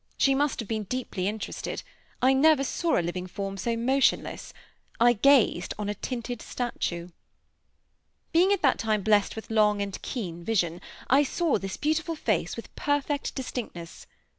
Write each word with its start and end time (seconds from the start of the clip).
She 0.17 0.33
must 0.33 0.59
have 0.59 0.67
been 0.67 0.85
deeply 0.85 1.27
interested; 1.27 1.83
I 2.23 2.33
never 2.33 2.63
saw 2.63 2.97
a 2.97 3.05
living 3.05 3.27
form 3.27 3.55
so 3.55 3.77
motionless 3.77 4.51
I 4.99 5.13
gazed 5.13 5.75
on 5.77 5.89
a 5.89 5.93
tinted 5.93 6.41
statue. 6.41 7.09
Being 8.31 8.51
at 8.51 8.63
that 8.63 8.79
time 8.79 9.03
blessed 9.03 9.35
with 9.35 9.51
long 9.51 9.79
and 9.79 10.01
keen 10.01 10.43
vision, 10.43 10.81
I 11.07 11.21
saw 11.21 11.59
this 11.59 11.77
beautiful 11.77 12.15
face 12.15 12.55
with 12.55 12.75
perfect 12.75 13.35
distinctness. 13.35 14.07